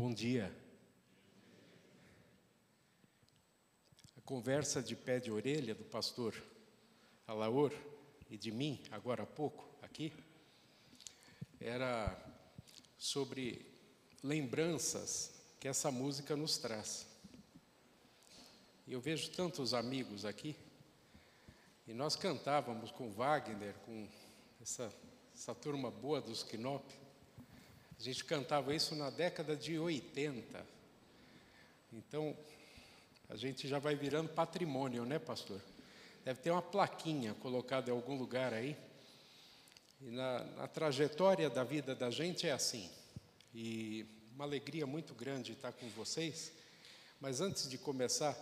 [0.00, 0.56] Bom dia.
[4.16, 6.40] A conversa de pé de orelha do pastor
[7.26, 7.72] Alaor
[8.30, 10.12] e de mim, agora há pouco, aqui,
[11.58, 12.16] era
[12.96, 13.66] sobre
[14.22, 17.04] lembranças que essa música nos traz.
[18.86, 20.54] Eu vejo tantos amigos aqui,
[21.88, 24.08] e nós cantávamos com Wagner, com
[24.62, 24.94] essa,
[25.34, 27.07] essa turma boa dos Knop.
[27.98, 30.64] A gente cantava isso na década de 80.
[31.92, 32.36] Então,
[33.28, 35.60] a gente já vai virando patrimônio, né, pastor?
[36.24, 38.76] Deve ter uma plaquinha colocada em algum lugar aí.
[40.00, 42.88] E na, na trajetória da vida da gente é assim.
[43.52, 46.52] E uma alegria muito grande estar com vocês.
[47.20, 48.36] Mas antes de começar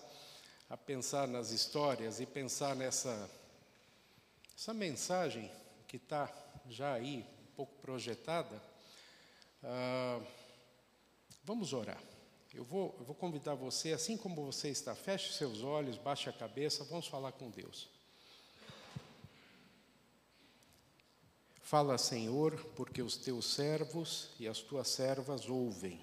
[0.68, 3.30] a pensar nas histórias e pensar nessa
[4.54, 5.50] essa mensagem
[5.86, 6.30] que está
[6.68, 8.60] já aí um pouco projetada,
[9.62, 10.20] ah,
[11.44, 12.02] vamos orar.
[12.54, 16.32] Eu vou, eu vou convidar você, assim como você está, feche seus olhos, baixe a
[16.32, 17.88] cabeça, vamos falar com Deus.
[21.60, 26.00] Fala, Senhor, porque os teus servos e as tuas servas ouvem.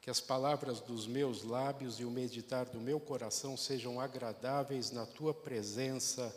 [0.00, 5.04] Que as palavras dos meus lábios e o meditar do meu coração sejam agradáveis na
[5.04, 6.34] tua presença,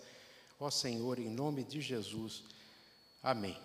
[0.59, 2.43] ó Senhor, em nome de Jesus.
[3.21, 3.57] Amém.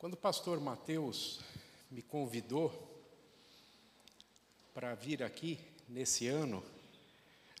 [0.00, 1.40] Quando o pastor Mateus
[1.90, 2.72] me convidou
[4.72, 6.64] para vir aqui nesse ano,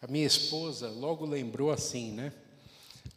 [0.00, 2.32] a minha esposa logo lembrou assim, né?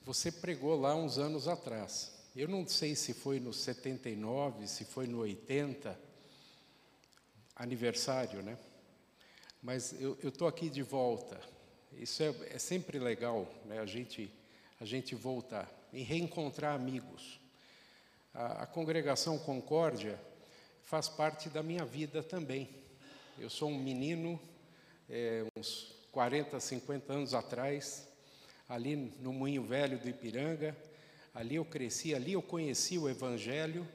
[0.04, 2.12] Você pregou lá uns anos atrás.
[2.36, 5.98] Eu não sei se foi no 79, se foi no 80,
[7.56, 8.58] aniversário, né?
[9.62, 11.40] Mas eu estou aqui de volta.
[11.94, 13.80] Isso é, é sempre legal, né?
[13.80, 14.30] A gente,
[14.82, 17.42] a gente voltar e reencontrar amigos.
[18.33, 20.20] A, a congregação Concórdia
[20.82, 22.67] faz parte da minha vida também.
[23.38, 24.39] Eu sou um menino,
[25.08, 28.08] é, uns 40, 50 anos atrás,
[28.67, 30.76] ali no Moinho Velho do Ipiranga.
[31.32, 33.88] Ali eu cresci, ali eu conheci o Evangelho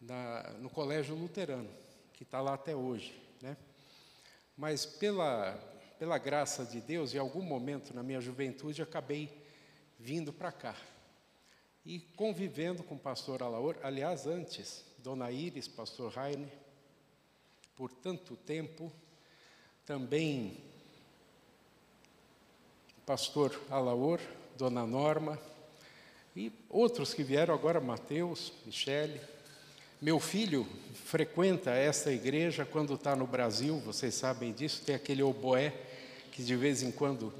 [0.00, 1.70] na, no Colégio Luterano,
[2.12, 3.20] que está lá até hoje.
[3.42, 3.56] Né?
[4.56, 5.54] Mas pela,
[5.98, 9.44] pela graça de Deus, em algum momento na minha juventude, acabei
[9.98, 10.76] vindo para cá.
[11.86, 16.48] E convivendo com o pastor Alaor, aliás, antes, Dona Iris, pastor Raine,
[17.76, 18.92] por tanto tempo,
[19.86, 20.58] também
[23.06, 24.18] pastor Alaor,
[24.58, 25.38] Dona Norma,
[26.34, 29.20] e outros que vieram agora, Mateus, Michele.
[30.02, 35.72] Meu filho frequenta essa igreja quando está no Brasil, vocês sabem disso, tem aquele oboé
[36.32, 37.32] que de vez em quando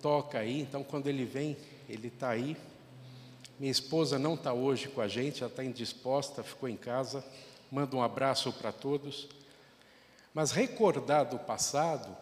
[0.00, 1.58] toca aí, então quando ele vem,
[1.90, 2.56] ele está aí.
[3.62, 7.24] Minha esposa não está hoje com a gente, ela está indisposta, ficou em casa.
[7.70, 9.28] Manda um abraço para todos.
[10.34, 12.16] Mas recordar do passado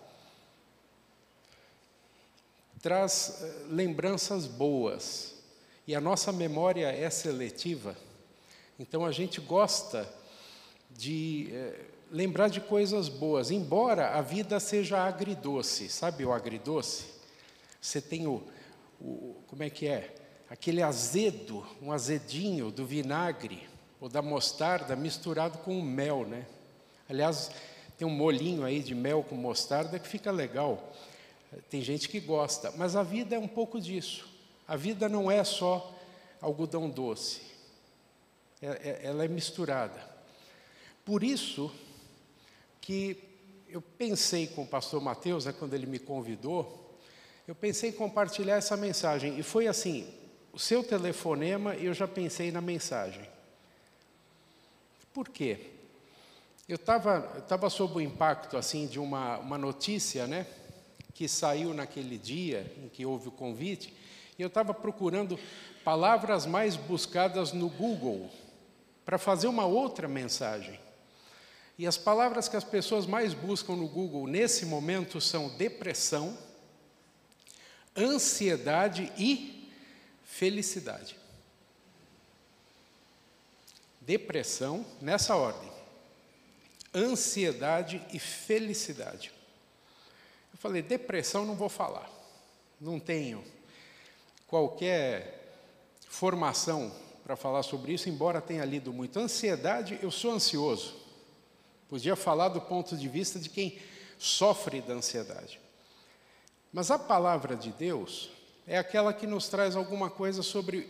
[2.83, 5.35] traz eh, lembranças boas.
[5.87, 7.97] E a nossa memória é seletiva.
[8.79, 10.07] Então a gente gosta
[10.91, 15.89] de eh, lembrar de coisas boas, embora a vida seja agridoce.
[15.89, 17.07] Sabe o agridoce?
[17.81, 18.47] Você tem o,
[19.01, 20.20] o como é que é?
[20.51, 23.69] Aquele azedo, um azedinho do vinagre
[24.01, 26.45] ou da mostarda misturado com o mel, né?
[27.09, 27.53] Aliás,
[27.97, 30.93] tem um molinho aí de mel com mostarda que fica legal.
[31.69, 34.29] Tem gente que gosta, mas a vida é um pouco disso.
[34.67, 35.97] A vida não é só
[36.41, 37.43] algodão doce,
[38.61, 40.01] é, é, ela é misturada.
[41.05, 41.73] Por isso
[42.81, 43.17] que
[43.69, 46.99] eu pensei com o pastor Mateus, né, quando ele me convidou,
[47.47, 49.39] eu pensei em compartilhar essa mensagem.
[49.39, 50.07] E foi assim:
[50.53, 53.29] o seu telefonema, eu já pensei na mensagem.
[55.13, 55.71] Por quê?
[56.69, 60.47] Eu estava tava sob o impacto assim de uma, uma notícia, né,
[61.15, 63.93] que saiu naquele dia em que houve o convite,
[64.39, 65.39] e eu estava procurando
[65.85, 68.31] palavras mais buscadas no Google
[69.05, 70.79] para fazer uma outra mensagem.
[71.77, 76.37] E as palavras que as pessoas mais buscam no Google nesse momento são depressão,
[77.97, 79.60] ansiedade e
[80.31, 81.17] felicidade.
[84.01, 85.71] Depressão, nessa ordem
[86.95, 89.33] ansiedade e felicidade.
[90.53, 92.11] Eu falei, depressão não vou falar,
[92.81, 93.45] não tenho
[94.47, 95.39] qualquer
[96.09, 96.93] formação
[97.23, 99.19] para falar sobre isso, embora tenha lido muito.
[99.19, 100.97] Ansiedade, eu sou ansioso.
[101.89, 103.79] Podia falar do ponto de vista de quem
[104.19, 105.61] sofre da ansiedade.
[106.73, 108.31] Mas a palavra de Deus
[108.67, 110.89] é aquela que nos traz alguma coisa sobre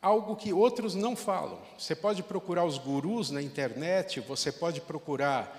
[0.00, 1.60] algo que outros não falam.
[1.78, 5.58] Você pode procurar os gurus na internet, você pode procurar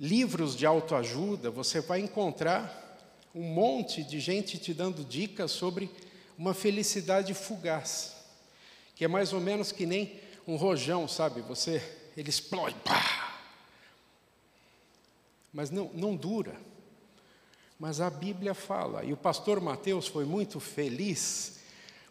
[0.00, 2.98] livros de autoajuda, você vai encontrar
[3.34, 5.90] um monte de gente te dando dicas sobre
[6.38, 8.16] uma felicidade fugaz,
[8.96, 10.18] que é mais ou menos que nem
[10.48, 11.42] um rojão, sabe?
[11.42, 11.82] Você,
[12.16, 13.38] ele explode, pá!
[15.52, 16.56] Mas não, não dura.
[17.80, 21.60] Mas a Bíblia fala, e o pastor Mateus foi muito feliz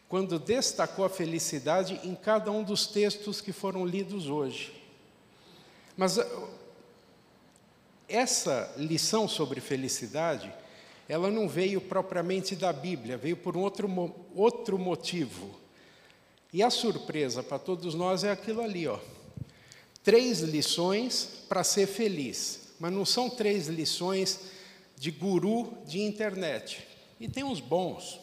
[0.10, 4.74] quando destacou a felicidade em cada um dos textos que foram lidos hoje.
[5.96, 6.50] Mas uh,
[8.08, 10.52] essa lição sobre felicidade,
[11.08, 15.56] ela não veio propriamente da Bíblia, veio por um outro, outro motivo.
[16.52, 18.98] E a surpresa para todos nós é aquilo ali, ó.
[20.04, 24.58] Três lições para ser feliz, mas não são três lições
[25.00, 26.86] de guru de internet.
[27.20, 28.20] E tem uns bons,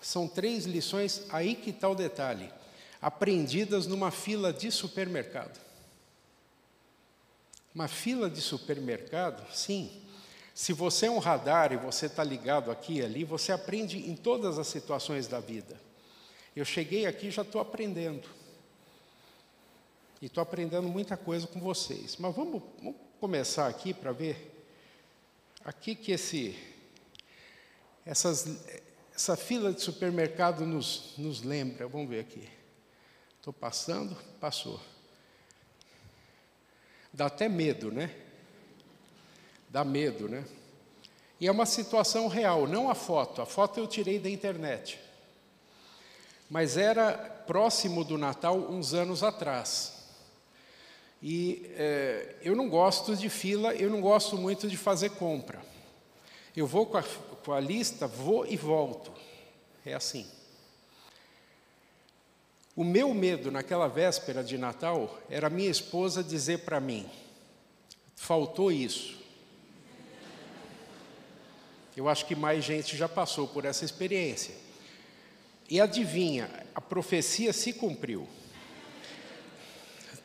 [0.00, 2.50] são três lições, aí que está o detalhe,
[3.00, 5.60] aprendidas numa fila de supermercado.
[7.74, 10.02] Uma fila de supermercado, sim.
[10.54, 14.16] Se você é um radar e você está ligado aqui e ali, você aprende em
[14.16, 15.78] todas as situações da vida.
[16.54, 18.26] Eu cheguei aqui já estou aprendendo.
[20.22, 22.16] E estou aprendendo muita coisa com vocês.
[22.16, 24.55] Mas vamos, vamos começar aqui para ver
[25.66, 26.56] aqui que esse,
[28.04, 28.46] essas,
[29.12, 31.88] essa fila de supermercado nos, nos lembra.
[31.88, 32.48] Vamos ver aqui.
[33.36, 34.80] Estou passando, passou.
[37.12, 38.14] Dá até medo, né?
[39.68, 40.44] Dá medo, né?
[41.40, 43.42] E é uma situação real, não a foto.
[43.42, 45.00] A foto eu tirei da internet.
[46.48, 47.12] Mas era
[47.44, 49.95] próximo do Natal, uns anos atrás.
[51.22, 55.60] E é, eu não gosto de fila, eu não gosto muito de fazer compra.
[56.56, 59.12] Eu vou com a, com a lista, vou e volto.
[59.84, 60.26] É assim.
[62.74, 67.08] O meu medo naquela véspera de Natal era minha esposa dizer para mim:
[68.14, 69.16] faltou isso.
[71.96, 74.54] Eu acho que mais gente já passou por essa experiência.
[75.68, 78.28] E adivinha, a profecia se cumpriu.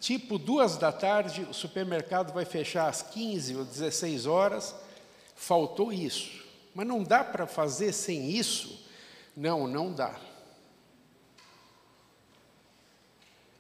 [0.02, 4.76] Tipo, duas da tarde, o supermercado vai fechar às 15 ou 16 horas,
[5.36, 6.44] faltou isso.
[6.74, 8.84] Mas não dá para fazer sem isso?
[9.38, 10.20] Não, não dá.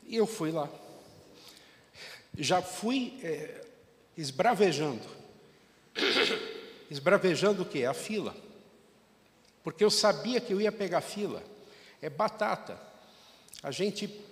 [0.07, 0.67] E eu fui lá.
[2.35, 3.63] Já fui é,
[4.17, 5.07] esbravejando.
[6.89, 7.85] esbravejando o quê?
[7.85, 8.35] A fila.
[9.63, 11.43] Porque eu sabia que eu ia pegar fila.
[12.01, 12.81] É batata.
[13.61, 14.30] A gente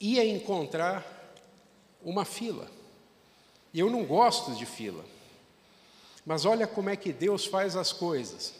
[0.00, 1.04] ia encontrar
[2.02, 2.68] uma fila.
[3.72, 5.04] E eu não gosto de fila.
[6.24, 8.54] Mas olha como é que Deus faz as coisas.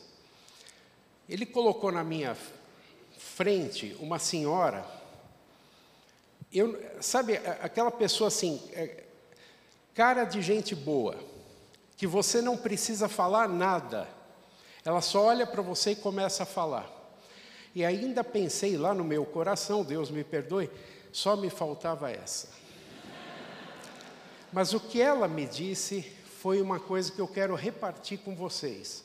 [1.28, 2.36] Ele colocou na minha
[3.16, 4.84] frente uma senhora,
[6.52, 9.04] eu, sabe, aquela pessoa assim, é,
[9.94, 11.16] cara de gente boa,
[11.96, 14.08] que você não precisa falar nada,
[14.84, 16.90] ela só olha para você e começa a falar.
[17.74, 20.70] E ainda pensei lá no meu coração, Deus me perdoe,
[21.14, 22.48] só me faltava essa.
[24.52, 26.02] Mas o que ela me disse
[26.40, 29.04] foi uma coisa que eu quero repartir com vocês.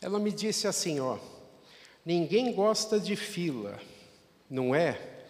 [0.00, 1.18] Ela me disse assim, ó:
[2.02, 3.78] Ninguém gosta de fila,
[4.48, 5.26] não é?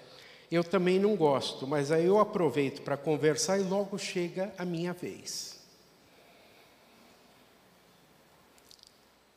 [0.52, 4.92] Eu também não gosto, mas aí eu aproveito para conversar e logo chega a minha
[4.92, 5.58] vez.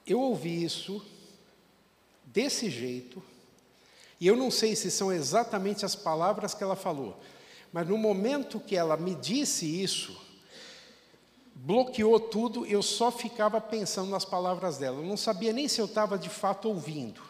[0.06, 1.04] Eu ouvi isso
[2.24, 3.24] desse jeito,
[4.20, 7.20] e eu não sei se são exatamente as palavras que ela falou,
[7.72, 10.20] mas no momento que ela me disse isso,
[11.54, 14.98] bloqueou tudo, eu só ficava pensando nas palavras dela.
[14.98, 17.22] Eu não sabia nem se eu estava de fato ouvindo.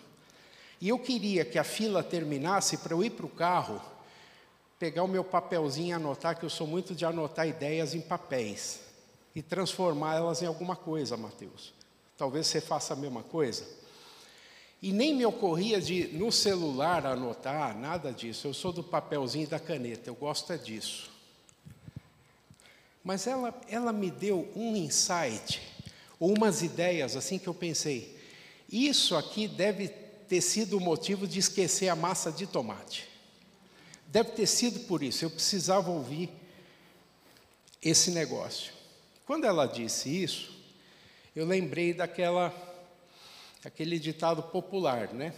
[0.79, 3.81] E eu queria que a fila terminasse para eu ir para o carro,
[4.77, 8.81] pegar o meu papelzinho e anotar, que eu sou muito de anotar ideias em papéis
[9.35, 11.73] e transformá-las em alguma coisa, Mateus.
[12.15, 13.65] Talvez você faça a mesma coisa.
[14.81, 18.47] E nem me ocorria de, no celular, anotar, nada disso.
[18.47, 21.09] Eu sou do papelzinho e da caneta, eu gosto é disso.
[23.03, 25.61] Mas ela, ela me deu um insight,
[26.19, 28.17] ou umas ideias assim que eu pensei.
[28.69, 29.87] Isso aqui deve
[30.27, 33.07] ter sido o motivo de esquecer a massa de tomate.
[34.07, 36.29] Deve ter sido por isso, eu precisava ouvir
[37.81, 38.73] esse negócio.
[39.25, 40.55] Quando ela disse isso,
[41.35, 42.49] eu lembrei daquela
[43.67, 45.33] aquele ditado popular, né?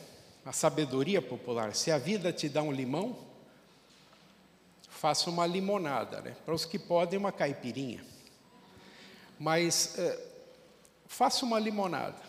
[0.45, 1.74] A sabedoria popular.
[1.74, 3.17] Se a vida te dá um limão,
[4.88, 6.36] faça uma limonada, né?
[6.45, 8.05] Para os que podem, uma caipirinha.
[9.39, 10.27] Mas é,
[11.07, 12.21] faça uma limonada.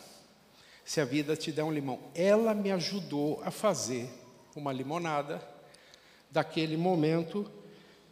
[0.84, 2.00] se a vida te der um limão.
[2.14, 4.08] Ela me ajudou a fazer
[4.56, 5.46] uma limonada
[6.30, 7.48] daquele momento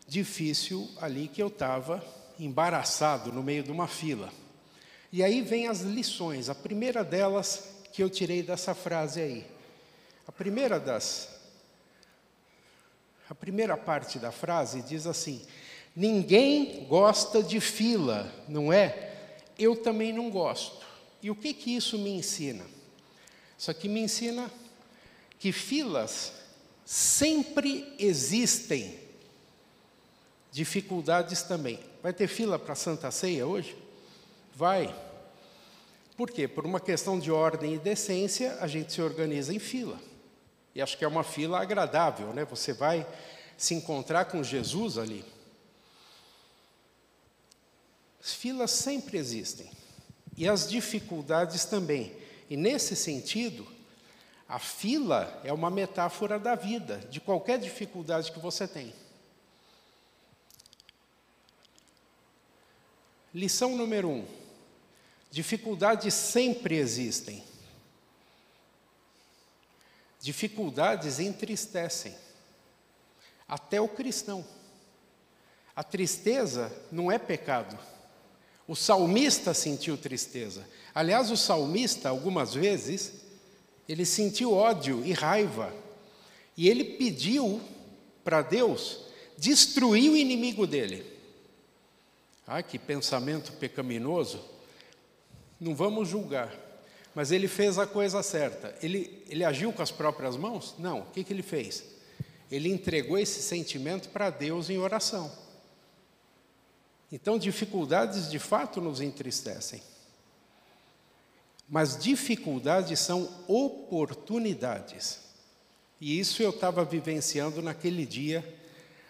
[0.06, 2.04] difícil ali que eu estava
[2.38, 4.30] embaraçado no meio de uma fila.
[5.10, 6.50] E aí vem as lições.
[6.50, 9.44] A primeira delas que eu tirei dessa frase aí.
[10.24, 11.36] A primeira das
[13.28, 15.44] a primeira parte da frase diz assim:
[15.96, 19.40] Ninguém gosta de fila, não é?
[19.58, 20.86] Eu também não gosto.
[21.20, 22.64] E o que que isso me ensina?
[23.58, 24.48] Isso aqui me ensina
[25.36, 26.34] que filas
[26.84, 28.96] sempre existem.
[30.52, 31.80] Dificuldades também.
[32.00, 33.76] Vai ter fila para Santa Ceia hoje?
[34.54, 35.07] Vai.
[36.18, 36.48] Por quê?
[36.48, 39.96] Por uma questão de ordem e decência, a gente se organiza em fila.
[40.74, 42.44] E acho que é uma fila agradável, né?
[42.46, 43.06] Você vai
[43.56, 45.24] se encontrar com Jesus ali.
[48.20, 49.70] As filas sempre existem.
[50.36, 52.12] E as dificuldades também.
[52.50, 53.64] E nesse sentido,
[54.48, 58.92] a fila é uma metáfora da vida, de qualquer dificuldade que você tem.
[63.32, 64.37] Lição número um:
[65.30, 67.42] dificuldades sempre existem.
[70.20, 72.14] Dificuldades entristecem,
[73.46, 74.44] até o cristão.
[75.74, 77.78] A tristeza não é pecado.
[78.66, 80.66] O salmista sentiu tristeza.
[80.94, 83.12] Aliás, o salmista, algumas vezes,
[83.88, 85.72] ele sentiu ódio e raiva.
[86.56, 87.60] E ele pediu
[88.24, 88.98] para Deus
[89.38, 91.06] destruir o inimigo dele.
[92.46, 94.44] Ah, que pensamento pecaminoso.
[95.60, 96.52] Não vamos julgar.
[97.14, 98.74] Mas ele fez a coisa certa.
[98.82, 100.74] Ele, ele agiu com as próprias mãos?
[100.78, 101.00] Não.
[101.00, 101.84] O que, que ele fez?
[102.50, 105.30] Ele entregou esse sentimento para Deus em oração.
[107.10, 109.82] Então, dificuldades de fato nos entristecem.
[111.68, 115.20] Mas dificuldades são oportunidades.
[116.00, 118.44] E isso eu estava vivenciando naquele dia,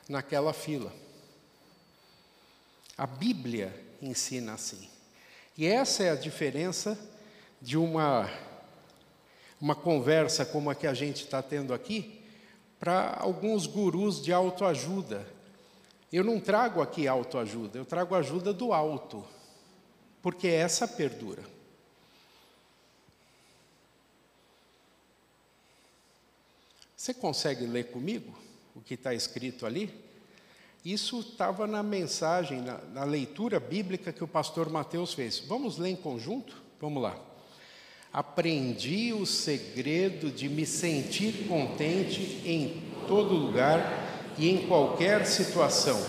[0.09, 0.93] naquela fila.
[2.97, 4.89] A Bíblia ensina assim.
[5.59, 6.97] E essa é a diferença
[7.61, 8.31] de uma,
[9.61, 12.23] uma conversa como a que a gente está tendo aqui
[12.79, 15.27] para alguns gurus de autoajuda.
[16.13, 19.27] Eu não trago aqui autoajuda, eu trago ajuda do alto,
[20.23, 21.43] porque essa perdura.
[26.97, 28.33] Você consegue ler comigo
[28.77, 30.08] o que está escrito ali?
[30.85, 35.41] Isso estava na mensagem, na, na, leitura bíblica que o pastor Mateus fez.
[35.41, 36.57] Vamos ler em conjunto?
[36.81, 37.17] Vamos lá.
[38.13, 44.09] Aprendi o segredo de me sentir contente em todo lugar
[44.39, 46.01] e em qualquer situação,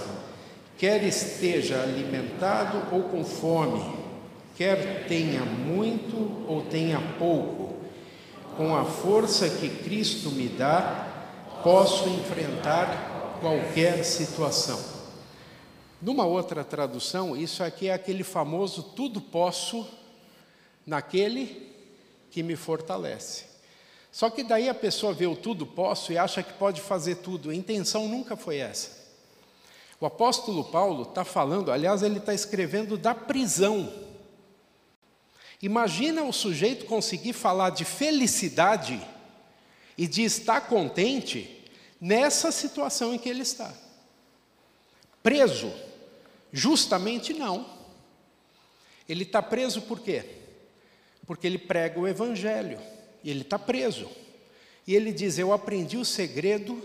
[0.78, 3.84] quer esteja alimentado ou com fome,
[4.56, 7.76] quer tenha muito ou tenha pouco,
[8.56, 11.08] com a força que Cristo me dá,
[11.64, 13.09] posso enfrentar
[13.40, 14.80] qualquer situação.
[16.02, 19.88] Numa outra tradução, isso aqui é aquele famoso tudo posso
[20.86, 21.74] naquele
[22.32, 23.46] que me fortalece.
[24.12, 27.50] Só que daí a pessoa vê o tudo posso e acha que pode fazer tudo.
[27.50, 28.98] A intenção nunca foi essa.
[30.00, 33.92] O apóstolo Paulo está falando, aliás, ele está escrevendo da prisão.
[35.62, 39.00] Imagina o sujeito conseguir falar de felicidade
[39.98, 41.59] e de estar contente
[42.00, 43.74] nessa situação em que ele está.
[45.22, 45.72] Preso?
[46.52, 47.66] Justamente não.
[49.08, 50.24] Ele está preso por quê?
[51.26, 52.80] Porque ele prega o Evangelho.
[53.24, 54.10] E ele está preso.
[54.88, 56.82] E ele diz: Eu aprendi o segredo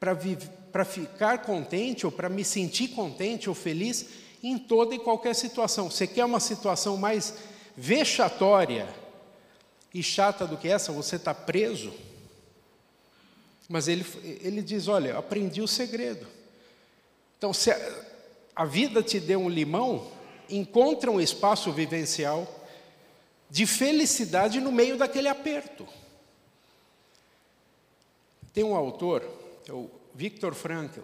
[0.00, 4.08] para ficar contente, ou para me sentir contente ou feliz
[4.42, 5.90] em toda e qualquer situação.
[5.90, 7.34] Você quer uma situação mais
[7.76, 8.88] vexatória
[9.94, 10.90] e chata do que essa?
[10.92, 11.92] Você está preso.
[13.72, 14.04] Mas ele,
[14.42, 16.26] ele diz: Olha, aprendi o segredo.
[17.38, 18.04] Então, se a,
[18.54, 20.12] a vida te deu um limão,
[20.46, 22.46] encontra um espaço vivencial
[23.48, 25.88] de felicidade no meio daquele aperto.
[28.52, 29.26] Tem um autor,
[29.66, 31.00] é o Viktor Frankl,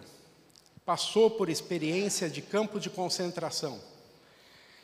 [0.84, 3.80] passou por experiência de campo de concentração.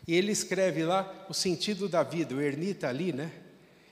[0.08, 2.34] E ele escreve lá o sentido da vida.
[2.34, 3.30] O Erni está ali, né?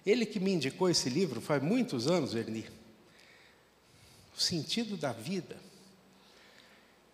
[0.06, 2.64] Ele que me indicou esse livro faz muitos anos, Erni
[4.36, 5.56] o sentido da vida.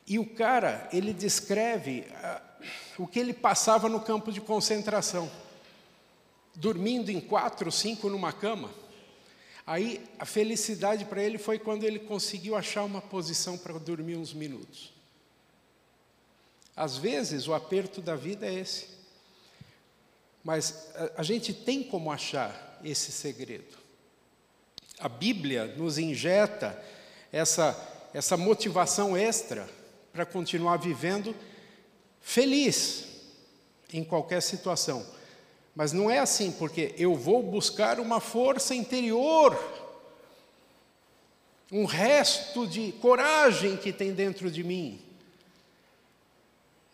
[0.06, 2.40] E o cara, ele descreve ah,
[2.98, 5.30] o que ele passava no campo de concentração,
[6.54, 8.72] dormindo em quatro, cinco numa cama.
[9.66, 14.32] Aí a felicidade para ele foi quando ele conseguiu achar uma posição para dormir uns
[14.32, 14.94] minutos.
[16.75, 18.87] Às vezes o aperto da vida é esse.
[20.42, 23.76] mas a, a gente tem como achar esse segredo.
[24.98, 26.82] A Bíblia nos injeta
[27.32, 27.76] essa,
[28.12, 29.68] essa motivação extra
[30.12, 31.35] para continuar vivendo
[32.20, 33.06] feliz
[33.92, 35.06] em qualquer situação.
[35.75, 39.56] Mas não é assim, porque eu vou buscar uma força interior,
[41.70, 45.00] um resto de coragem que tem dentro de mim.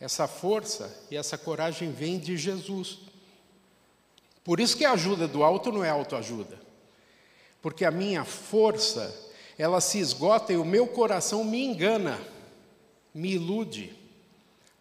[0.00, 2.98] Essa força e essa coragem vem de Jesus.
[4.44, 6.60] Por isso que a ajuda do alto não é autoajuda.
[7.62, 9.23] Porque a minha força,
[9.58, 12.18] ela se esgota e o meu coração me engana,
[13.14, 13.96] me ilude.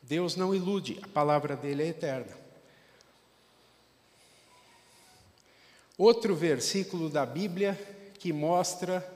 [0.01, 2.37] Deus não ilude, a palavra dele é eterna.
[5.97, 7.79] Outro versículo da Bíblia
[8.19, 9.07] que mostra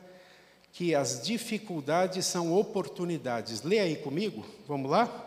[0.71, 3.63] que as dificuldades são oportunidades.
[3.63, 5.23] Lê aí comigo, vamos lá?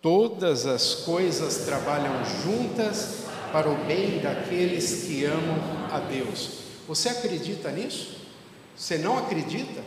[0.00, 5.58] Todas as coisas trabalham juntas para o bem daqueles que amam
[5.90, 6.60] a Deus.
[6.86, 8.23] Você acredita nisso?
[8.76, 9.84] Você não acredita?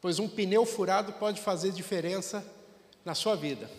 [0.00, 2.44] Pois um pneu furado pode fazer diferença
[3.04, 3.70] na sua vida.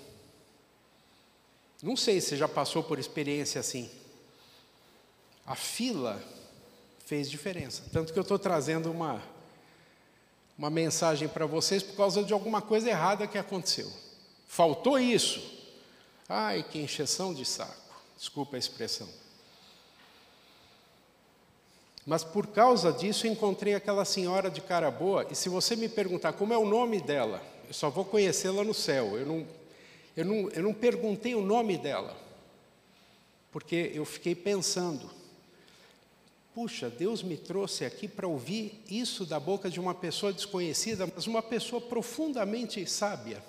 [1.82, 3.90] Não sei se já passou por experiência assim.
[5.46, 6.22] A fila
[7.06, 7.84] fez diferença.
[7.92, 9.22] Tanto que eu estou trazendo uma,
[10.58, 13.92] uma mensagem para vocês por causa de alguma coisa errada que aconteceu.
[14.48, 15.42] Faltou isso.
[16.30, 17.96] Ai, que encheção de saco.
[18.16, 19.10] Desculpa a expressão.
[22.06, 26.34] Mas por causa disso encontrei aquela senhora de cara boa, e se você me perguntar
[26.34, 29.18] como é o nome dela, eu só vou conhecê-la no céu.
[29.18, 29.48] Eu não,
[30.18, 32.18] eu, não, eu não perguntei o nome dela,
[33.52, 35.22] porque eu fiquei pensando
[36.54, 41.26] Puxa, Deus me trouxe aqui para ouvir isso da boca de uma pessoa desconhecida, mas
[41.26, 43.42] uma pessoa profundamente sábia.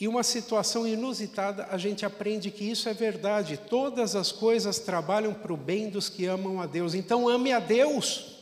[0.00, 3.56] E uma situação inusitada, a gente aprende que isso é verdade.
[3.56, 6.94] Todas as coisas trabalham para o bem dos que amam a Deus.
[6.94, 8.36] Então ame a Deus.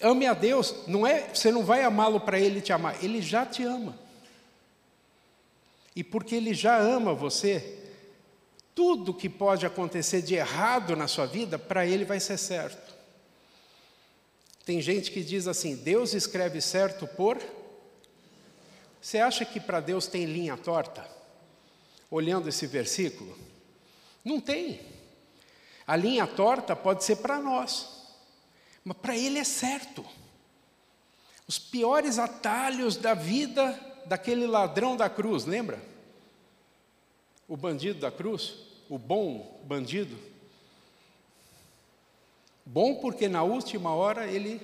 [0.00, 0.74] Ame a Deus.
[0.88, 3.02] Não é, você não vai amá-lo para ele te amar.
[3.02, 3.96] Ele já te ama.
[5.94, 7.78] E porque ele já ama você,
[8.74, 12.92] tudo que pode acontecer de errado na sua vida, para ele vai ser certo.
[14.64, 17.38] Tem gente que diz assim: Deus escreve certo por.
[19.02, 21.06] Você acha que para Deus tem linha torta?
[22.10, 23.36] Olhando esse versículo?
[24.24, 24.80] Não tem.
[25.86, 27.86] A linha torta pode ser para nós,
[28.82, 30.02] mas para Ele é certo.
[31.46, 35.92] Os piores atalhos da vida daquele ladrão da cruz, lembra?
[37.52, 38.54] o bandido da cruz,
[38.88, 40.18] o bom bandido.
[42.64, 44.58] Bom porque na última hora ele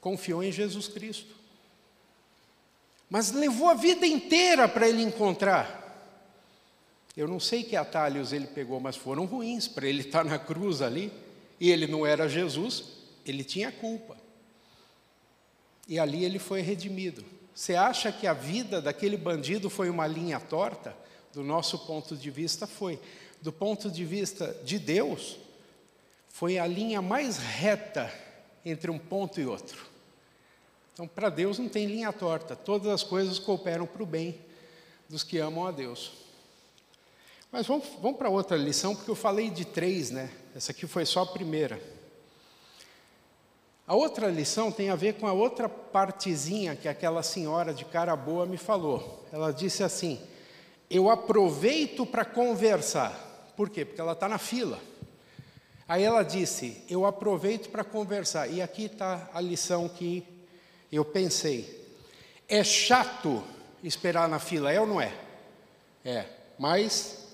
[0.00, 1.37] confiou em Jesus Cristo.
[3.08, 5.78] Mas levou a vida inteira para ele encontrar.
[7.16, 10.82] Eu não sei que atalhos ele pegou, mas foram ruins para ele estar na cruz
[10.82, 11.12] ali.
[11.58, 12.84] E ele não era Jesus,
[13.26, 14.16] ele tinha culpa.
[15.88, 17.24] E ali ele foi redimido.
[17.54, 20.96] Você acha que a vida daquele bandido foi uma linha torta?
[21.32, 23.00] Do nosso ponto de vista, foi.
[23.42, 25.38] Do ponto de vista de Deus,
[26.28, 28.12] foi a linha mais reta
[28.64, 29.86] entre um ponto e outro.
[30.98, 34.36] Então, para Deus não tem linha torta, todas as coisas cooperam para o bem
[35.08, 36.10] dos que amam a Deus.
[37.52, 40.28] Mas vamos, vamos para outra lição, porque eu falei de três, né?
[40.56, 41.80] Essa aqui foi só a primeira.
[43.86, 48.16] A outra lição tem a ver com a outra partezinha que aquela senhora de cara
[48.16, 49.24] boa me falou.
[49.32, 50.20] Ela disse assim:
[50.90, 53.54] Eu aproveito para conversar.
[53.56, 53.84] Por quê?
[53.84, 54.80] Porque ela está na fila.
[55.86, 58.48] Aí ela disse: Eu aproveito para conversar.
[58.48, 60.36] E aqui está a lição que
[60.96, 61.78] eu pensei.
[62.48, 63.44] É chato
[63.82, 65.12] esperar na fila, é ou não é?
[66.04, 66.24] É,
[66.58, 67.26] mas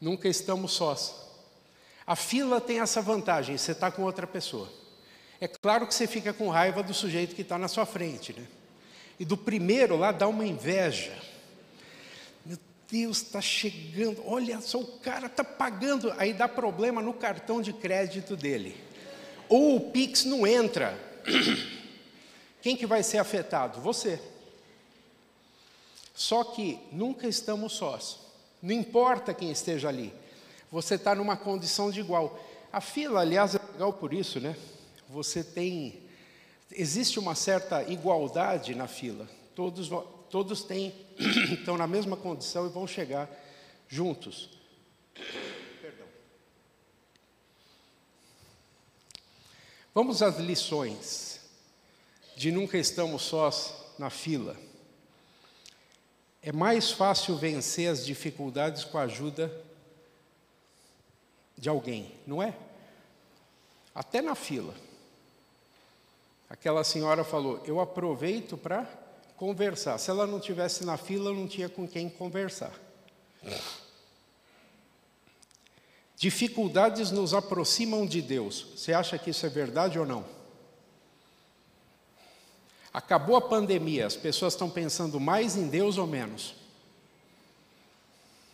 [0.00, 1.14] nunca estamos sós.
[2.06, 4.68] A fila tem essa vantagem: você está com outra pessoa.
[5.40, 8.46] É claro que você fica com raiva do sujeito que está na sua frente, né?
[9.18, 11.12] E do primeiro lá dá uma inveja.
[12.44, 12.58] Meu
[12.90, 17.72] Deus, está chegando, olha só, o cara está pagando, aí dá problema no cartão de
[17.72, 18.76] crédito dele.
[19.48, 20.98] Ou o Pix não entra.
[22.66, 23.80] Quem que vai ser afetado?
[23.80, 24.20] Você.
[26.12, 28.18] Só que nunca estamos sós.
[28.60, 30.12] Não importa quem esteja ali.
[30.72, 32.36] Você está numa condição de igual.
[32.72, 34.56] A fila, aliás, é legal por isso, né?
[35.08, 36.02] você tem.
[36.72, 39.28] Existe uma certa igualdade na fila.
[39.54, 39.88] Todos,
[40.28, 40.92] todos têm,
[41.56, 43.30] estão na mesma condição e vão chegar
[43.86, 44.50] juntos.
[45.80, 46.06] Perdão.
[49.94, 51.35] Vamos às lições
[52.36, 54.54] de nunca estamos sós na fila.
[56.42, 59.50] é mais fácil vencer as dificuldades com a ajuda
[61.56, 62.54] de alguém, não é?
[63.94, 64.74] Até na fila.
[66.48, 68.86] Aquela senhora falou: Eu aproveito para
[69.36, 69.96] conversar.
[69.98, 72.72] Se ela não tivesse na fila, não tinha com quem conversar.
[76.16, 78.66] Dificuldades nos aproximam de Deus.
[78.76, 80.35] Você acha que isso é verdade ou não?
[82.96, 86.54] Acabou a pandemia, as pessoas estão pensando mais em Deus ou menos?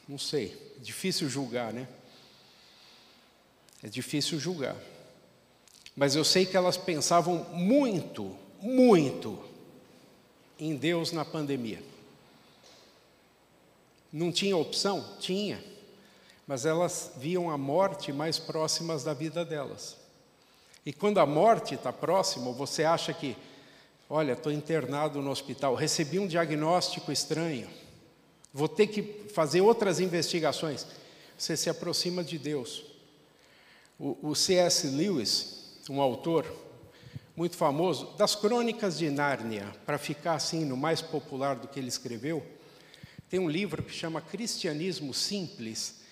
[0.08, 1.86] Não sei, difícil julgar, né?
[3.84, 4.74] É difícil julgar.
[5.94, 9.40] Mas eu sei que elas pensavam muito, muito
[10.58, 11.80] em Deus na pandemia.
[14.12, 15.18] Não tinha opção?
[15.20, 15.62] Tinha.
[16.48, 19.96] Mas elas viam a morte mais próximas da vida delas.
[20.84, 23.36] E quando a morte está próxima, você acha que
[24.08, 27.68] Olha, estou internado no hospital, recebi um diagnóstico estranho,
[28.52, 30.86] vou ter que fazer outras investigações.
[31.38, 32.84] Você se aproxima de Deus.
[33.98, 34.86] O, o C.S.
[34.86, 36.46] Lewis, um autor
[37.34, 41.88] muito famoso, das Crônicas de Nárnia, para ficar assim no mais popular do que ele
[41.88, 42.44] escreveu,
[43.28, 46.02] tem um livro que chama Cristianismo Simples,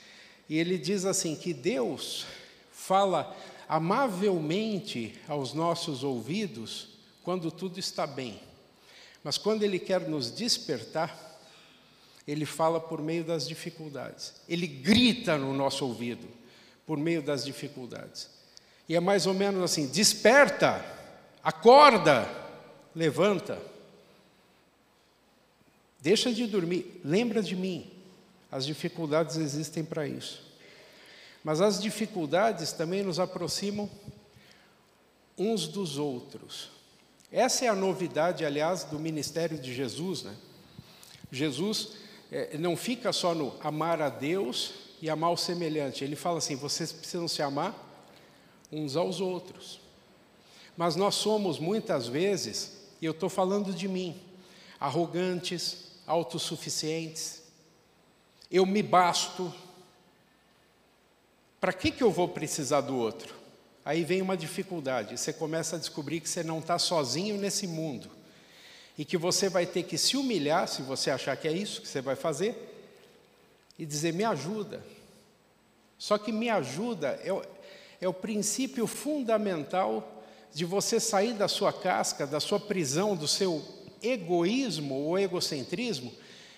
[0.49, 2.25] e ele diz assim que Deus
[2.73, 3.37] fala
[3.69, 6.89] amavelmente aos nossos ouvidos
[7.23, 8.41] quando tudo está bem.
[9.23, 11.39] Mas quando Ele quer nos despertar,
[12.27, 14.35] Ele fala por meio das dificuldades.
[14.49, 16.27] Ele grita no nosso ouvido
[16.87, 18.29] por meio das dificuldades.
[18.89, 20.85] E é mais ou menos assim: desperta,
[21.43, 22.29] acorda,
[22.95, 23.63] levanta.
[26.01, 27.89] Deixa de dormir, lembra de mim.
[28.51, 30.43] As dificuldades existem para isso.
[31.45, 33.89] Mas as dificuldades também nos aproximam
[35.39, 36.71] uns dos outros.
[37.33, 40.25] Essa é a novidade, aliás, do ministério de Jesus.
[40.25, 40.35] Né?
[41.31, 41.93] Jesus
[42.31, 46.03] é, não fica só no amar a Deus e amar o semelhante.
[46.03, 47.75] Ele fala assim: vocês precisam se amar
[48.73, 49.81] uns aos outros.
[50.77, 54.21] Mas nós somos muitas vezes, e eu estou falando de mim,
[54.79, 57.43] arrogantes, autossuficientes.
[58.51, 59.53] Eu me basto.
[61.61, 63.40] Para que, que eu vou precisar do outro?
[63.85, 68.11] Aí vem uma dificuldade, você começa a descobrir que você não está sozinho nesse mundo
[68.99, 71.89] e que você vai ter que se humilhar, se você achar que é isso que
[71.89, 72.55] você vai fazer,
[73.79, 74.85] e dizer: me ajuda.
[75.99, 77.43] Só que me ajuda é o,
[78.01, 83.65] é o princípio fundamental de você sair da sua casca, da sua prisão, do seu
[84.03, 86.13] egoísmo ou egocentrismo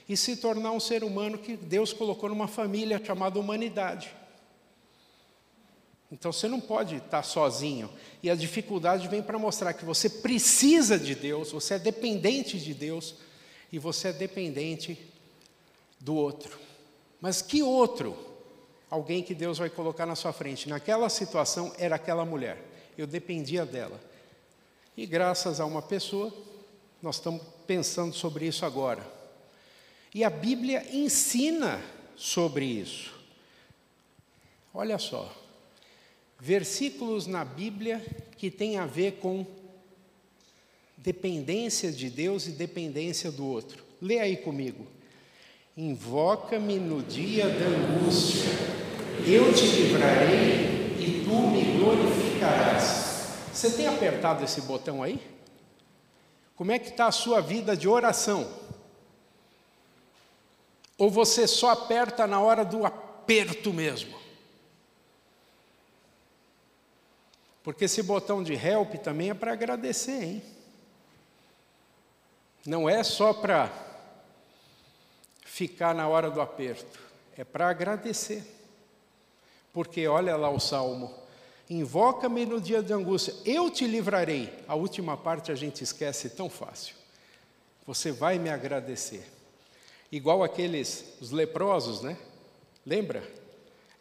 [0.08, 4.14] e se tornar um ser humano que Deus colocou numa família chamada humanidade.
[6.12, 7.90] Então você não pode estar sozinho.
[8.22, 12.74] E a dificuldade vem para mostrar que você precisa de Deus, você é dependente de
[12.74, 13.14] Deus
[13.72, 15.10] e você é dependente
[15.98, 16.60] do outro.
[17.18, 18.14] Mas que outro?
[18.90, 20.68] Alguém que Deus vai colocar na sua frente.
[20.68, 22.62] Naquela situação era aquela mulher.
[22.98, 23.98] Eu dependia dela.
[24.94, 26.30] E graças a uma pessoa,
[27.00, 29.02] nós estamos pensando sobre isso agora.
[30.14, 31.80] E a Bíblia ensina
[32.14, 33.14] sobre isso.
[34.74, 35.41] Olha só
[36.42, 38.04] versículos na Bíblia
[38.36, 39.46] que têm a ver com
[40.96, 43.84] dependência de Deus e dependência do outro.
[44.00, 44.84] Lê aí comigo.
[45.76, 48.50] Invoca-me no dia da angústia,
[49.24, 53.36] eu te livrarei e tu me glorificarás.
[53.52, 55.20] Você tem apertado esse botão aí?
[56.56, 58.52] Como é que está a sua vida de oração?
[60.98, 64.21] Ou você só aperta na hora do aperto mesmo?
[67.62, 70.42] Porque esse botão de help também é para agradecer, hein?
[72.66, 73.70] Não é só para
[75.44, 76.98] ficar na hora do aperto,
[77.36, 78.44] é para agradecer.
[79.72, 81.12] Porque olha lá o salmo:
[81.68, 84.52] invoca-me no dia de angústia, eu te livrarei.
[84.66, 86.94] A última parte a gente esquece tão fácil.
[87.86, 89.28] Você vai me agradecer.
[90.10, 92.16] Igual aqueles os leprosos, né?
[92.84, 93.41] Lembra?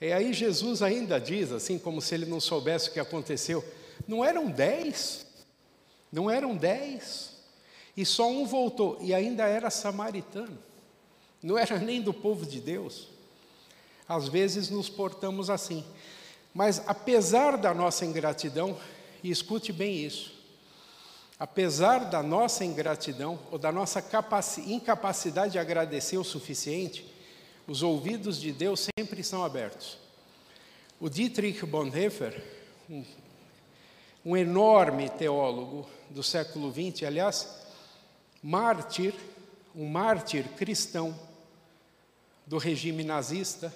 [0.01, 3.63] E aí Jesus ainda diz, assim como se ele não soubesse o que aconteceu,
[4.07, 5.27] não eram dez,
[6.11, 7.33] não eram dez,
[7.95, 10.57] e só um voltou, e ainda era samaritano,
[11.41, 13.09] não era nem do povo de Deus.
[14.09, 15.85] Às vezes nos portamos assim,
[16.51, 18.75] mas apesar da nossa ingratidão,
[19.23, 20.33] e escute bem isso,
[21.37, 24.03] apesar da nossa ingratidão ou da nossa
[24.65, 27.10] incapacidade de agradecer o suficiente,
[27.71, 29.97] os ouvidos de Deus sempre são abertos.
[30.99, 32.43] O Dietrich Bonhoeffer,
[32.89, 33.05] um,
[34.25, 37.47] um enorme teólogo do século XX, aliás,
[38.43, 39.13] mártir
[39.73, 41.17] um mártir cristão
[42.45, 43.73] do regime nazista.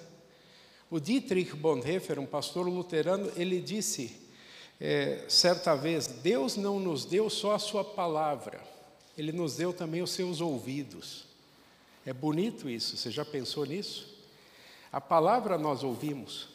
[0.90, 4.14] O Dietrich Bonhoeffer, um pastor luterano, ele disse
[4.78, 8.60] é, certa vez: Deus não nos deu só a Sua palavra,
[9.16, 11.25] Ele nos deu também os seus ouvidos.
[12.06, 14.06] É bonito isso, você já pensou nisso?
[14.92, 16.48] A palavra nós ouvimos,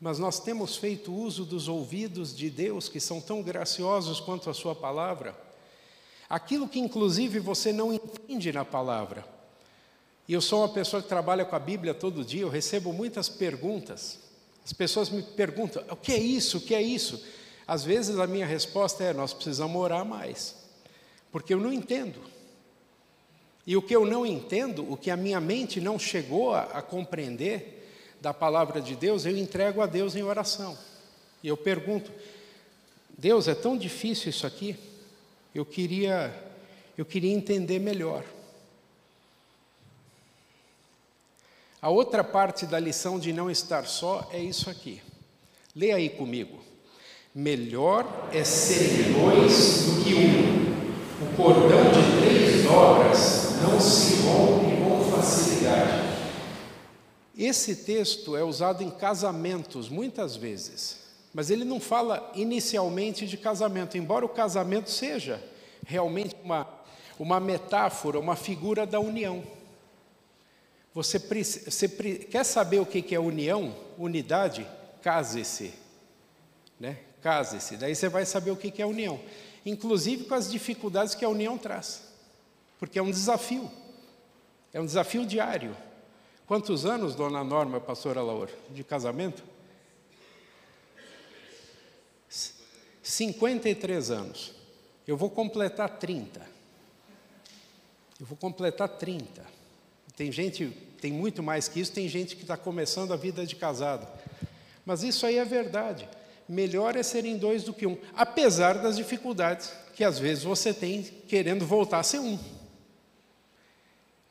[0.00, 4.54] mas nós temos feito uso dos ouvidos de Deus, que são tão graciosos quanto a
[4.54, 5.36] Sua palavra.
[6.30, 9.26] Aquilo que, inclusive, você não entende na palavra.
[10.28, 13.28] E eu sou uma pessoa que trabalha com a Bíblia todo dia, eu recebo muitas
[13.28, 14.20] perguntas.
[14.64, 16.58] As pessoas me perguntam: o que é isso?
[16.58, 17.20] O que é isso?
[17.66, 20.54] Às vezes a minha resposta é: nós precisamos orar mais,
[21.32, 22.20] porque eu não entendo.
[23.66, 26.82] E o que eu não entendo, o que a minha mente não chegou a, a
[26.82, 27.80] compreender
[28.20, 30.76] da palavra de Deus, eu entrego a Deus em oração.
[31.42, 32.10] E eu pergunto:
[33.16, 34.76] Deus, é tão difícil isso aqui?
[35.54, 36.34] Eu queria,
[36.96, 38.24] eu queria entender melhor.
[41.80, 45.02] A outra parte da lição de não estar só é isso aqui.
[45.74, 46.62] Leia aí comigo.
[47.34, 50.72] Melhor é ser dois do que um.
[51.26, 56.10] O cordão de três dobras não se rompe com facilidade.
[57.36, 60.98] Esse texto é usado em casamentos muitas vezes,
[61.34, 65.42] mas ele não fala inicialmente de casamento, embora o casamento seja
[65.86, 66.66] realmente uma,
[67.18, 69.42] uma metáfora, uma figura da união.
[70.94, 74.66] Você, você quer saber o que é união, unidade?
[75.02, 75.74] Case-se.
[76.78, 76.98] Né?
[77.22, 77.76] Case-se.
[77.76, 79.18] Daí você vai saber o que é união.
[79.64, 82.11] Inclusive com as dificuldades que a união traz.
[82.82, 83.70] Porque é um desafio.
[84.72, 85.76] É um desafio diário.
[86.48, 89.44] Quantos anos, dona Norma, pastora Laura, de casamento?
[93.00, 94.52] 53 anos.
[95.06, 96.40] Eu vou completar 30.
[98.18, 99.46] Eu vou completar 30.
[100.16, 100.66] Tem gente,
[101.00, 104.08] tem muito mais que isso, tem gente que está começando a vida de casado.
[104.84, 106.08] Mas isso aí é verdade.
[106.48, 111.04] Melhor é serem dois do que um, apesar das dificuldades que às vezes você tem
[111.28, 112.36] querendo voltar a ser um.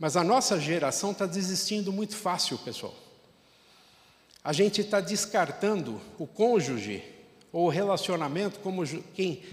[0.02, 2.94] Mas a nossa geração está desistindo muito fácil, pessoal.
[4.44, 7.02] A gente está descartando o cônjuge
[7.54, 9.44] ou o relacionamento como quem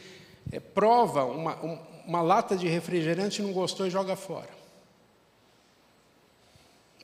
[0.50, 1.54] é, prova uma,
[2.04, 4.58] uma lata de refrigerante, não gostou e joga fora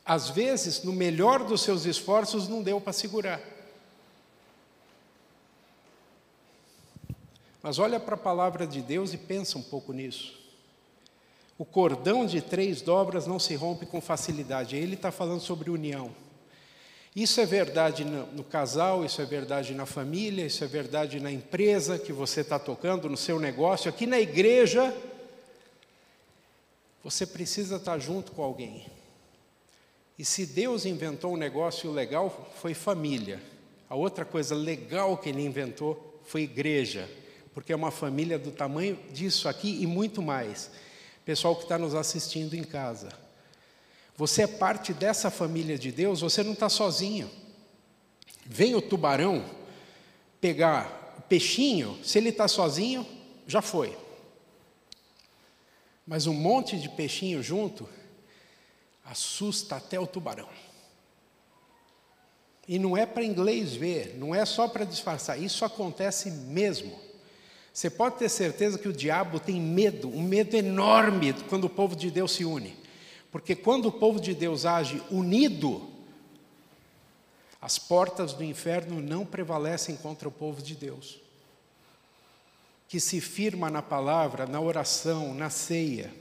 [0.05, 3.41] às vezes, no melhor dos seus esforços, não deu para segurar.
[7.63, 10.44] Mas olha para a palavra de Deus e pensa um pouco nisso.
[11.57, 14.75] O cordão de três dobras não se rompe com facilidade.
[14.75, 16.13] Ele está falando sobre união.
[17.15, 21.97] Isso é verdade no, casal, isso é verdade na família, isso é verdade na empresa
[21.97, 23.87] que você está tocando, no seu negócio.
[23.87, 24.93] Aqui na igreja,
[27.01, 28.85] você precisa estar junto com alguém.
[30.19, 33.41] E se Deus inventou um negócio legal, foi família.
[33.89, 37.09] A outra coisa legal que ele inventou foi igreja,
[37.53, 40.69] porque é uma família do tamanho disso aqui e muito mais.
[41.25, 43.09] Pessoal que está nos assistindo em casa.
[44.15, 47.29] Você é parte dessa família de Deus, você não está sozinho.
[48.45, 49.43] Vem o tubarão
[50.39, 53.05] pegar o peixinho, se ele está sozinho,
[53.47, 53.97] já foi.
[56.05, 57.89] Mas um monte de peixinho junto,
[59.03, 60.49] assusta até o tubarão.
[62.67, 67.04] E não é para inglês ver, não é só para disfarçar, isso acontece mesmo.
[67.75, 71.93] Você pode ter certeza que o diabo tem medo, um medo enorme quando o povo
[71.93, 72.73] de Deus se une.
[73.29, 75.85] Porque quando o povo de Deus age unido,
[77.61, 81.19] as portas do inferno não prevalecem contra o povo de Deus.
[82.87, 86.13] Que se firma na palavra, na oração, na ceia.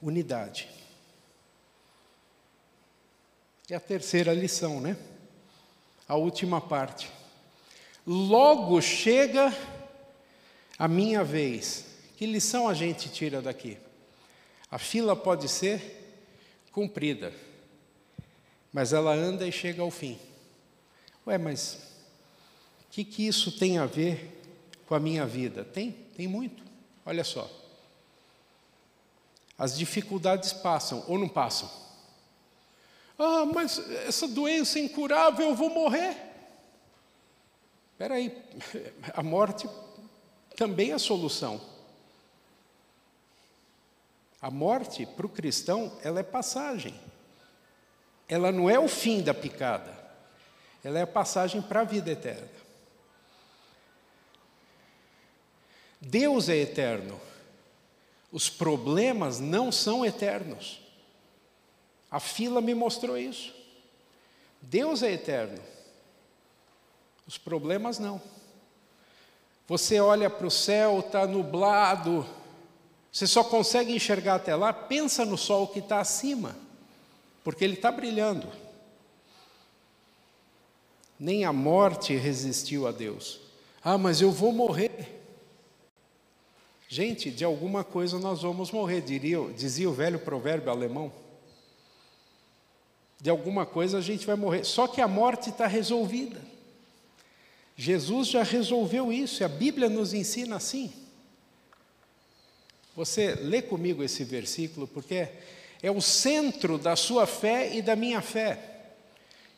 [0.00, 0.66] Unidade.
[3.68, 4.96] É a terceira lição, né?
[6.08, 7.12] A última parte.
[8.06, 9.52] Logo chega
[10.78, 11.86] a minha vez.
[12.16, 13.78] Que lição a gente tira daqui?
[14.70, 16.02] A fila pode ser
[16.72, 17.32] cumprida,
[18.72, 20.18] mas ela anda e chega ao fim.
[21.26, 21.74] Ué, mas
[22.82, 24.42] o que, que isso tem a ver
[24.86, 25.64] com a minha vida?
[25.64, 26.62] Tem, tem muito.
[27.06, 27.50] Olha só.
[29.56, 31.70] As dificuldades passam ou não passam?
[33.18, 36.16] Ah, mas essa doença é incurável, eu vou morrer.
[37.92, 38.36] Espera aí,
[39.14, 39.68] a morte
[40.56, 41.60] também a solução.
[44.40, 46.94] A morte, para o cristão, ela é passagem.
[48.28, 49.92] Ela não é o fim da picada.
[50.82, 52.48] Ela é a passagem para a vida eterna.
[56.00, 57.18] Deus é eterno.
[58.30, 60.80] Os problemas não são eternos.
[62.10, 63.54] A fila me mostrou isso.
[64.60, 65.62] Deus é eterno.
[67.26, 68.20] Os problemas não.
[69.66, 72.26] Você olha para o céu, está nublado,
[73.14, 76.56] você só consegue enxergar até lá, pensa no sol que está acima,
[77.44, 78.48] porque ele está brilhando.
[81.18, 83.38] Nem a morte resistiu a Deus.
[83.84, 85.22] Ah, mas eu vou morrer.
[86.88, 91.12] Gente, de alguma coisa nós vamos morrer, diria, dizia o velho provérbio alemão.
[93.20, 94.64] De alguma coisa a gente vai morrer.
[94.64, 96.40] Só que a morte está resolvida.
[97.76, 100.92] Jesus já resolveu isso, e a Bíblia nos ensina assim.
[102.94, 105.28] Você lê comigo esse versículo, porque
[105.82, 108.70] é o centro da sua fé e da minha fé.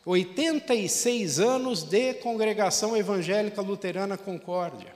[0.03, 4.95] 86 anos de congregação evangélica luterana Concórdia.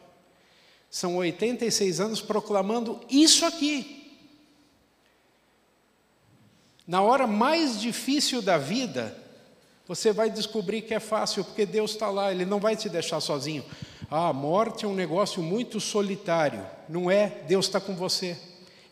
[0.90, 4.20] São 86 anos proclamando isso aqui.
[6.88, 9.18] Na hora mais difícil da vida,
[9.92, 13.20] você vai descobrir que é fácil, porque Deus está lá, Ele não vai te deixar
[13.20, 13.62] sozinho.
[14.10, 16.62] A morte é um negócio muito solitário.
[16.88, 18.38] Não é, Deus está com você.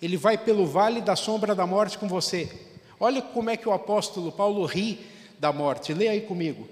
[0.01, 2.51] Ele vai pelo vale da sombra da morte com você.
[2.99, 4.99] Olha como é que o apóstolo Paulo ri
[5.39, 5.93] da morte.
[5.93, 6.67] Leia aí comigo.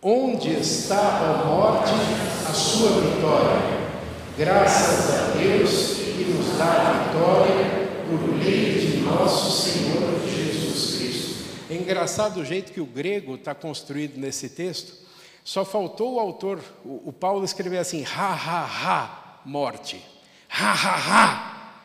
[0.00, 1.90] Onde está a morte,
[2.48, 3.60] a sua vitória?
[4.38, 10.27] Graças a Deus que nos dá a vitória por meio de nosso Senhor
[11.88, 14.92] engraçado o jeito que o grego está construído nesse texto.
[15.42, 20.04] Só faltou o autor, o, o Paulo, escrever assim: ha, ha, ha, morte.
[20.50, 21.82] Ha, ha, ha.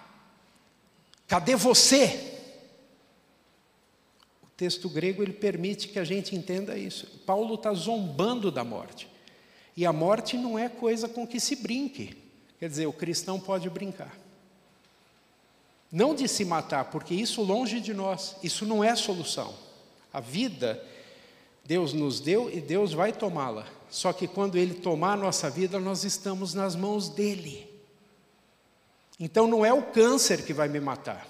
[1.25, 2.33] Cadê você?
[4.43, 7.07] O texto grego ele permite que a gente entenda isso.
[7.25, 9.07] Paulo está zombando da morte.
[9.75, 12.17] E a morte não é coisa com que se brinque.
[12.59, 14.13] Quer dizer, o cristão pode brincar.
[15.89, 19.53] Não de se matar, porque isso longe de nós, isso não é solução.
[20.13, 20.81] A vida
[21.65, 23.65] Deus nos deu e Deus vai tomá-la.
[23.89, 27.71] Só que quando Ele tomar a nossa vida, nós estamos nas mãos dEle.
[29.19, 31.27] Então não é o câncer que vai me matar.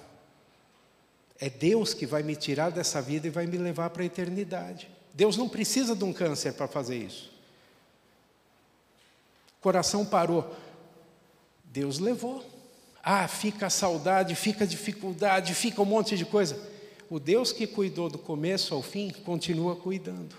[1.39, 4.89] É Deus que vai me tirar dessa vida e vai me levar para a eternidade.
[5.13, 7.31] Deus não precisa de um câncer para fazer isso.
[9.59, 10.55] O coração parou.
[11.65, 12.43] Deus levou.
[13.03, 16.72] Ah, fica a saudade, fica a dificuldade, fica um monte de coisa
[17.09, 20.35] o Deus que cuidou do começo ao fim continua cuidando.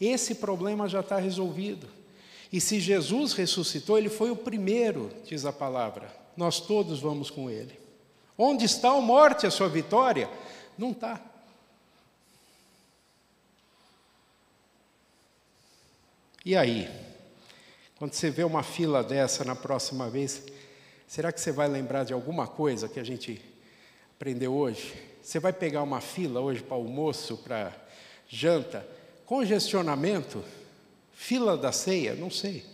[0.00, 1.88] Esse problema já está resolvido.
[2.52, 6.14] E se Jesus ressuscitou, ele foi o primeiro, diz a palavra.
[6.36, 7.78] Nós todos vamos com ele.
[8.36, 10.28] Onde está a morte, a sua vitória?
[10.76, 11.20] Não está.
[16.44, 16.90] E aí?
[17.96, 20.42] Quando você vê uma fila dessa na próxima vez,
[21.06, 23.40] será que você vai lembrar de alguma coisa que a gente
[24.16, 25.11] aprendeu hoje?
[25.22, 27.72] Você vai pegar uma fila hoje para almoço, para
[28.28, 28.86] janta,
[29.24, 30.42] congestionamento,
[31.14, 32.66] fila da ceia, não sei.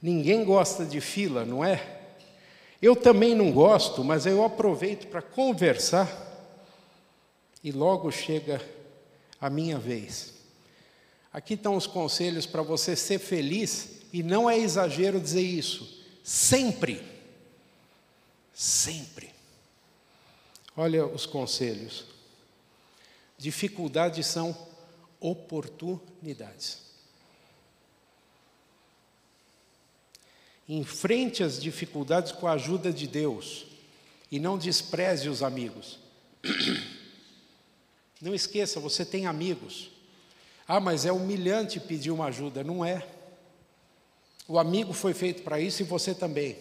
[0.00, 2.00] Ninguém gosta de fila, não é?
[2.80, 6.26] Eu também não gosto, mas eu aproveito para conversar
[7.64, 8.62] e logo chega
[9.40, 10.34] a minha vez.
[11.32, 17.02] Aqui estão os conselhos para você ser feliz, e não é exagero dizer isso, sempre.
[18.54, 19.37] Sempre.
[20.80, 22.04] Olha os conselhos.
[23.36, 24.56] Dificuldades são
[25.18, 26.78] oportunidades.
[30.68, 33.66] Enfrente as dificuldades com a ajuda de Deus
[34.30, 35.98] e não despreze os amigos.
[38.20, 39.92] Não esqueça, você tem amigos.
[40.66, 42.64] Ah, mas é humilhante pedir uma ajuda.
[42.64, 43.06] Não é.
[44.48, 46.58] O amigo foi feito para isso e você também.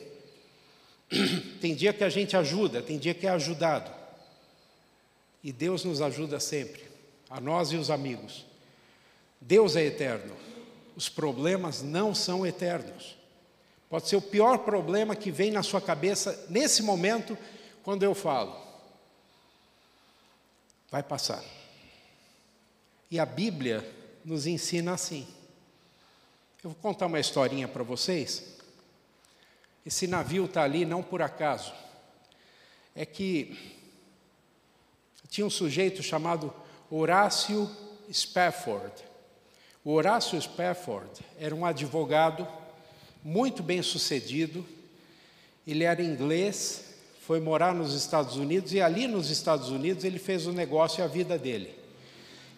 [1.59, 3.96] Tem dia que a gente ajuda, tem dia que é ajudado.
[5.47, 6.83] E Deus nos ajuda sempre,
[7.29, 8.45] a nós e os amigos.
[9.39, 10.35] Deus é eterno.
[10.93, 13.15] Os problemas não são eternos.
[13.89, 17.37] Pode ser o pior problema que vem na sua cabeça nesse momento,
[17.81, 18.61] quando eu falo.
[20.91, 21.41] Vai passar.
[23.09, 23.89] E a Bíblia
[24.25, 25.25] nos ensina assim.
[26.61, 28.57] Eu vou contar uma historinha para vocês.
[29.85, 31.73] Esse navio está ali não por acaso.
[32.93, 33.76] É que
[35.29, 36.53] tinha um sujeito chamado
[36.89, 37.69] Horácio
[38.11, 38.93] Spafford.
[39.83, 41.09] O Horácio Spafford
[41.39, 42.47] era um advogado
[43.23, 44.65] muito bem sucedido.
[45.65, 50.47] Ele era inglês, foi morar nos Estados Unidos e ali nos Estados Unidos ele fez
[50.47, 51.77] o negócio e a vida dele.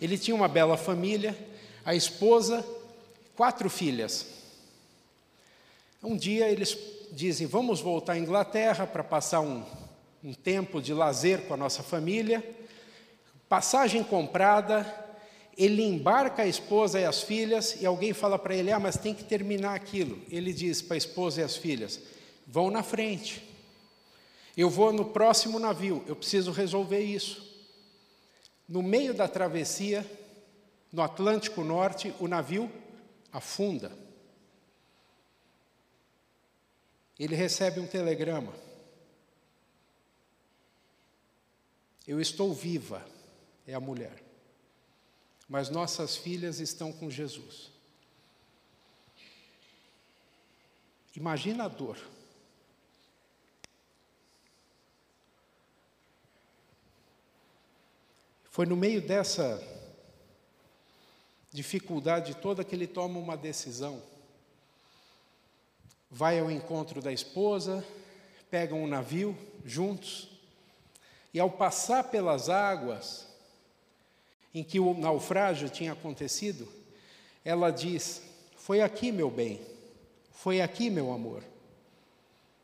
[0.01, 1.37] Ele tinha uma bela família,
[1.83, 2.65] a esposa,
[3.35, 4.27] quatro filhas.
[6.03, 6.77] Um dia eles
[7.11, 9.63] dizem: vamos voltar à Inglaterra para passar um,
[10.23, 12.43] um tempo de lazer com a nossa família.
[13.49, 14.85] Passagem comprada,
[15.57, 19.13] ele embarca a esposa e as filhas, e alguém fala para ele: Ah, mas tem
[19.13, 20.21] que terminar aquilo.
[20.29, 21.99] Ele diz para a esposa e as filhas:
[22.47, 23.43] Vão na frente.
[24.55, 27.49] Eu vou no próximo navio, eu preciso resolver isso.
[28.67, 30.05] No meio da travessia,
[30.91, 32.71] no Atlântico Norte, o navio
[33.31, 33.91] afunda.
[37.17, 38.53] Ele recebe um telegrama.
[42.07, 43.05] Eu estou viva,
[43.69, 44.23] é a mulher.
[45.47, 47.71] Mas nossas filhas estão com Jesus.
[51.15, 51.97] Imagina a dor.
[58.45, 59.61] Foi no meio dessa
[61.51, 64.01] dificuldade toda que ele toma uma decisão.
[66.09, 67.85] Vai ao encontro da esposa,
[68.49, 70.27] pegam um navio juntos,
[71.31, 73.28] e ao passar pelas águas
[74.59, 76.67] em que o naufrágio tinha acontecido,
[77.45, 78.21] ela diz:
[78.57, 79.61] Foi aqui, meu bem,
[80.31, 81.41] foi aqui, meu amor.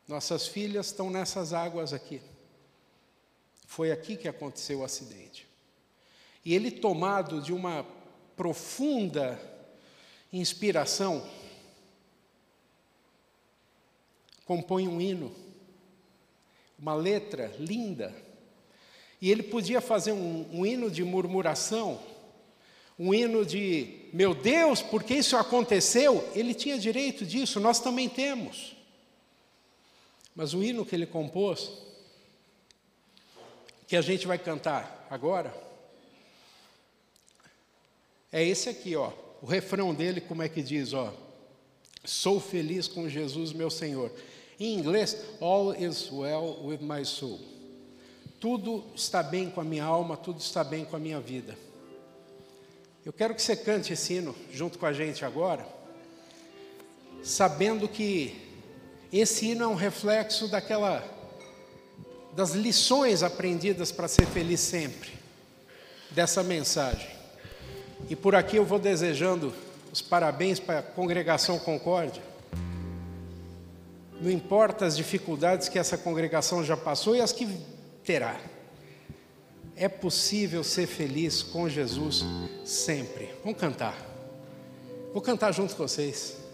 [0.06, 2.20] Nossas filhas estão nessas águas aqui.
[3.66, 5.48] Foi aqui que aconteceu o acidente.
[6.44, 7.86] E ele, tomado de uma
[8.36, 9.40] profunda
[10.30, 11.26] inspiração,
[14.44, 15.34] compõe um hino,
[16.78, 18.14] uma letra linda,
[19.20, 22.00] e ele podia fazer um, um hino de murmuração,
[22.98, 26.26] um hino de, meu Deus, por que isso aconteceu?
[26.34, 28.74] Ele tinha direito disso, nós também temos.
[30.34, 31.72] Mas o hino que ele compôs,
[33.86, 35.54] que a gente vai cantar agora,
[38.32, 39.12] é esse aqui, ó.
[39.40, 41.12] O refrão dele, como é que diz, ó?
[42.04, 44.10] Sou feliz com Jesus, meu Senhor.
[44.58, 47.55] Em inglês, all is well with my soul.
[48.40, 51.56] Tudo está bem com a minha alma, tudo está bem com a minha vida.
[53.04, 55.66] Eu quero que você cante esse hino junto com a gente agora,
[57.22, 58.36] sabendo que
[59.12, 61.04] esse hino é um reflexo daquela
[62.34, 65.10] das lições aprendidas para ser feliz sempre,
[66.10, 67.08] dessa mensagem.
[68.10, 69.54] E por aqui eu vou desejando
[69.90, 72.22] os parabéns para a congregação Concórdia.
[74.20, 77.48] Não importa as dificuldades que essa congregação já passou e as que
[78.06, 78.40] terá.
[79.74, 82.24] É possível ser feliz com Jesus
[82.64, 83.28] sempre.
[83.44, 83.94] Vamos cantar.
[85.12, 86.45] Vou cantar junto com vocês.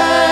[0.00, 0.29] Ao